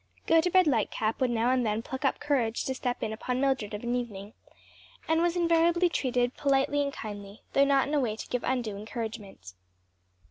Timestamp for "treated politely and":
5.89-6.91